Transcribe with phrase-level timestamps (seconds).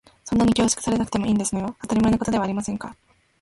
[0.25, 1.75] そんなに恐縮されなくてもいいんですのよ。
[1.83, 2.95] 当たり前のことではありませんか。